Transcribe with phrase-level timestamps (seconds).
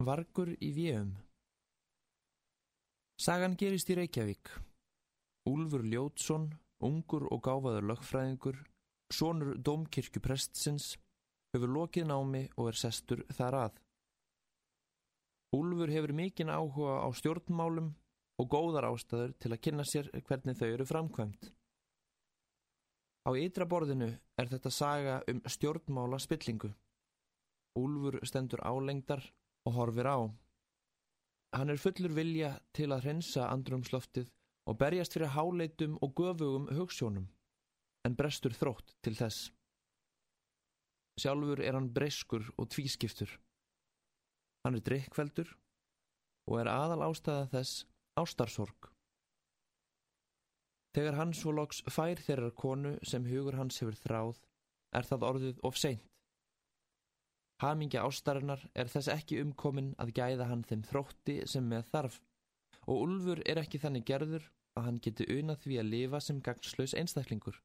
[0.00, 1.10] Vargur í Víum
[3.20, 4.48] Sagan gerist í Reykjavík.
[5.50, 6.46] Úlfur Ljótsson,
[6.88, 8.62] ungur og gáfaður lögfræðingur,
[9.12, 10.94] sonur domkirkjuprestsins,
[11.52, 13.74] hefur lokið námi og er sestur þar að.
[15.58, 17.90] Úlfur hefur mikinn áhuga á stjórnmálum
[18.40, 21.50] og góðar ástæður til að kynna sér hvernig þau eru framkvæmt.
[23.28, 26.72] Á ytra borðinu er þetta saga um stjórnmála spillingu.
[27.76, 29.28] Úlfur stendur álengdar
[29.68, 30.18] og horfir á.
[31.56, 34.30] Hann er fullur vilja til að hrensa andrumsloftið
[34.70, 37.26] og berjast fyrir háleitum og göfugum hugssjónum,
[38.06, 39.50] en brestur þrótt til þess.
[41.20, 43.32] Sjálfur er hann breyskur og tvískiptur.
[44.64, 45.50] Hann er drikkveldur
[46.50, 47.84] og er aðal ástæða þess
[48.20, 48.90] ástarsorg.
[50.96, 54.40] Þegar hann svo loks fær þeirrar konu sem hugur hans hefur þráð,
[54.96, 56.09] er það orðið of seint.
[57.60, 62.16] Hamingja ástarinnar er þess ekki umkomin að gæða hann þeim þrótti sem með þarf
[62.86, 64.46] og Ulfur er ekki þannig gerður
[64.78, 67.60] að hann geti unað því að lifa sem gagnslaus einstaklingur.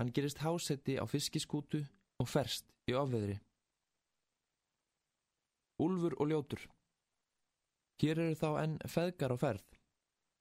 [0.00, 1.84] Hann gerist hásetti á fiskiskútu
[2.18, 3.38] og ferst í ofveðri.
[5.82, 6.66] Ulfur og ljótur
[8.02, 9.76] Hér eru þá enn feðgar á ferð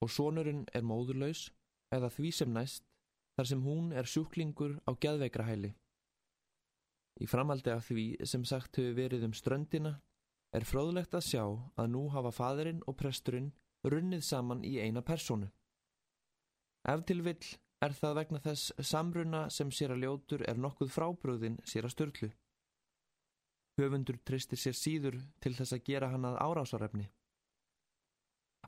[0.02, 1.52] og sonurinn er móðurlaus
[1.94, 2.88] eða því sem næst
[3.38, 5.76] þar sem hún er sjúklingur á geðveikrahæli.
[7.22, 9.96] Í framaldi af því sem sagt hefur verið um ströndina
[10.58, 11.44] er fróðlegt að sjá
[11.80, 13.52] að nú hafa fadurinn og presturinn
[13.86, 15.52] runnið saman í eina personu.
[16.90, 17.46] Ef til vill
[17.86, 22.30] er það vegna þess samruna sem sér að ljótur er nokkuð frábröðin sér að störtlu.
[23.80, 27.08] Höfundur tristir sér síður til þess að gera hann að árásarefni.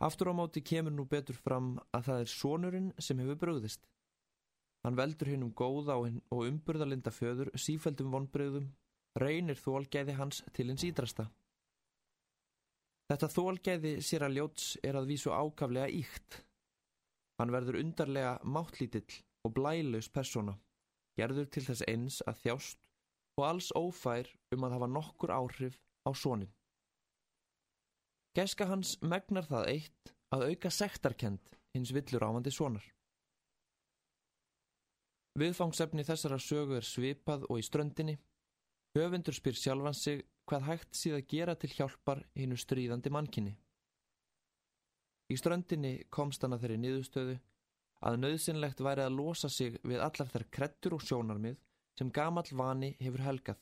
[0.01, 3.83] Aftur á móti kemur nú betur fram að það er sonurinn sem hefur bröðist.
[4.83, 8.65] Hann veldur hinn um góða og umburðalinda föður sífældum vonbröðum,
[9.19, 11.29] reynir þólgæði hans til hins ídrasta.
[13.11, 16.39] Þetta þólgæði sér að ljóts er að vísu ákaflega íkt.
[17.39, 20.57] Hann verður undarlega máttlítill og blælaus persóna,
[21.19, 22.89] gerður til þess eins að þjást
[23.39, 26.51] og alls ófær um að hafa nokkur áhrif á sonin.
[28.33, 32.85] Geska hans megnar það eitt að auka sektarkend hins villur ávandi sonar.
[35.39, 38.19] Viðfangsefni þessara sögu er svipað og í ströndinni.
[38.93, 43.55] Höfundur spyr sjálfan sig hvað hægt síð að gera til hjálpar hinnu stríðandi mannkinni.
[45.33, 47.37] Í ströndinni komst hann að þeirri niðurstöðu
[48.05, 51.57] að nöðsynlegt væri að losa sig við allar þær krettur og sjónarmið
[51.97, 53.57] sem gamal vani hefur helgað.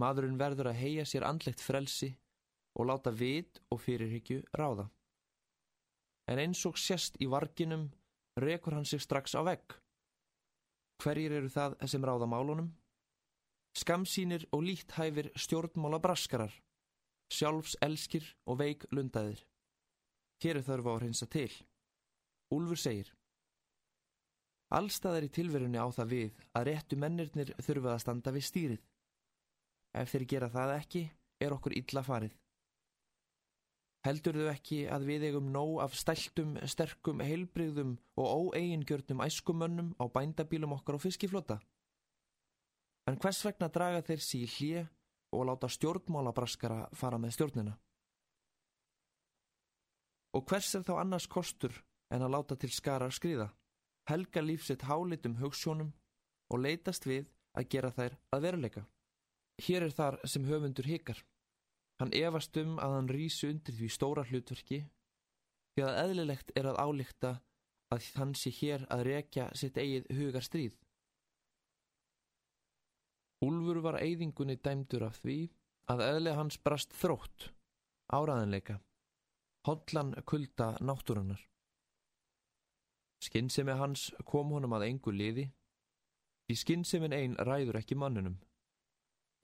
[0.00, 2.14] Maðurinn verður að heia sér andlegt frelsi
[2.74, 4.88] og láta vit og fyrirhyggju ráða.
[6.30, 7.90] En eins og sérst í varginum
[8.40, 9.76] rekur hann sig strax á vegg.
[11.00, 12.66] Hverjir eru það sem ráða málunum?
[13.80, 16.52] Skamsýnir og líthæfir stjórnmála braskarar,
[17.32, 19.40] sjálfs elskir og veik lundaðir.
[20.42, 21.52] Hér er þörfa á hreinsa til.
[22.52, 23.14] Úlfur segir
[24.70, 28.82] Allstað er í tilverunni á það við að réttu mennirnir þurfa að standa við stýrið.
[29.98, 31.02] Ef þeir gera það ekki,
[31.40, 32.36] er okkur illa farið.
[34.00, 40.08] Heldur þau ekki að við eigum nóg af stæltum, sterkum, heilbrigðum og óeigingjörnum æskumönnum á
[40.08, 41.58] bændabílum okkar á fiskiflota?
[43.04, 44.86] En hvers vegna draga þeir sí hlje
[45.36, 47.74] og láta stjórnmálabraskara fara með stjórnina?
[50.32, 51.74] Og hvers er þá annars kostur
[52.10, 53.50] en að láta til skara skriða,
[54.08, 55.92] helga lífsitt hálitum hugssjónum
[56.50, 58.86] og leitast við að gera þær að veruleika?
[59.60, 61.20] Hér er þar sem höfundur hikar.
[62.00, 64.78] Hann efast um að hann rýsu undir því stóra hlutverki
[65.74, 67.32] því að eðlilegt er að álíkta
[67.92, 70.78] að hann sé hér að rekja sitt eigið hugar stríð.
[73.44, 75.38] Úlfur var eigðingunni dæmdur af því
[75.92, 77.50] að eðlega hans brast þrótt,
[78.12, 78.78] áraðanleika,
[79.68, 81.40] hodlan kulda náttúrunar.
[83.20, 85.50] Skinnsemi hans kom honum að engu liði,
[86.48, 88.38] í skinnsefin einn ræður ekki mannunum,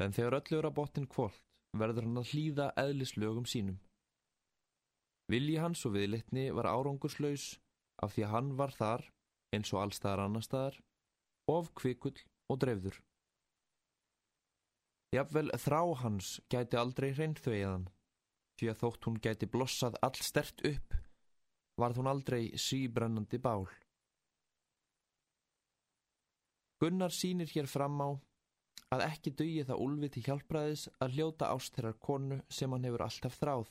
[0.00, 3.78] en þegar öllur að botinn kvólt verður hann að hlýða eðlislögum sínum.
[5.32, 7.56] Vilji hans og viðlitni var árangurslaus
[8.02, 9.02] af því að hann var þar,
[9.56, 10.78] eins og allstaðar annar staðar,
[11.50, 12.16] of kvikull
[12.50, 13.00] og dreifður.
[15.14, 17.88] Jafnvel þrá hans gæti aldrei hreinþveiðan,
[18.58, 20.94] því að þótt hún gæti blossað all stert upp,
[21.80, 23.66] varð hún aldrei síbrennandi bál.
[26.80, 28.08] Gunnar sínir hér fram á
[28.94, 33.04] að ekki dugi það Úlfi til hjálpræðis að hljóta ást þeirrar konu sem hann hefur
[33.06, 33.70] alltaf þráð.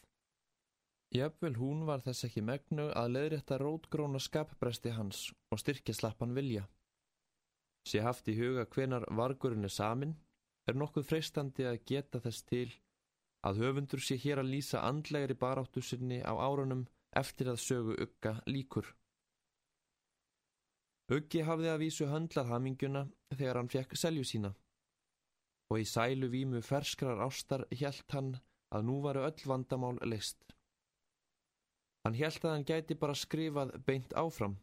[1.16, 6.66] Jöfnvel hún var þess ekki megnu að leðrétta rótgróna skapbresti hans og styrkja slappan vilja.
[7.88, 10.16] Sér haft í huga hvenar vargurinn er samin,
[10.68, 12.68] er nokkuð freistandi að geta þess til
[13.46, 18.40] að höfundur sé hér að lýsa andlegri baráttu sinni á árunum eftir að sögu Ugga
[18.50, 18.90] líkur.
[21.14, 24.56] Uggi hafði að vísu höndlað haminguna þegar hann fekk selju sína
[25.72, 28.36] og í sælu vímu ferskrar ástar hjælt hann
[28.76, 30.40] að nú varu öll vandamál list.
[32.06, 34.60] Hann hjælt að hann gæti bara skrifað beint áfram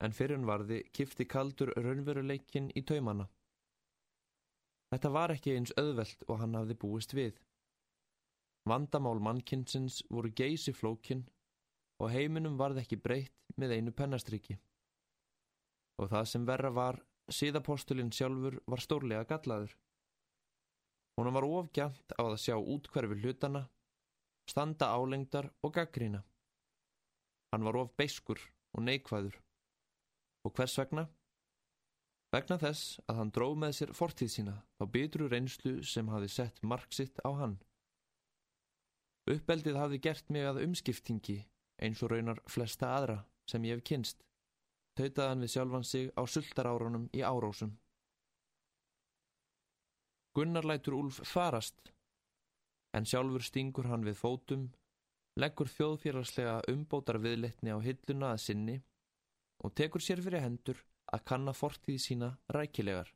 [0.00, 3.26] en fyrir hann varði kifti kaldur raunveruleikin í taumana.
[4.90, 7.36] Þetta var ekki eins auðvelt og hann hafði búist við.
[8.70, 11.26] Vandamál mannkinsins voru geysi flókin
[12.00, 14.56] og heiminum varð ekki breytt með einu pennastriki.
[16.00, 16.98] Og það sem verra var,
[17.34, 19.76] síðapostulinn sjálfur var stórlega gallaður.
[21.18, 23.66] Hún var ofgjant á að sjá útkverfi hlutana,
[24.48, 26.22] standa álengdar og gaggrína.
[27.52, 28.40] Hann var of beiskur
[28.74, 29.36] og neikvæður.
[30.46, 31.08] Og hvers vegna?
[32.30, 36.62] Vegna þess að hann dróð með sér fortíð sína á bitru reynslu sem hafi sett
[36.62, 37.58] mark sitt á hann.
[39.30, 41.40] Uppeldið hafi gert mig að umskiptingi
[41.82, 43.18] eins og raunar flesta aðra
[43.50, 44.22] sem ég hef kynst.
[45.00, 47.70] Tautaðan við sjálfan sig á sultarárunum í árósum.
[50.36, 51.88] Gunnar lætur Úlf farast,
[52.92, 54.66] en sjálfur stingur hann við fótum,
[55.40, 58.76] leggur þjóðfélagslega umbótar viðletni á hilluna að sinni
[59.64, 60.84] og tekur sér fyrir hendur
[61.16, 63.08] að kanna fortíð sína rækilegar.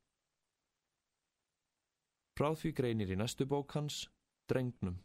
[2.35, 4.07] Frá því greinir í næstu bók hans,
[4.49, 4.97] Drengnum.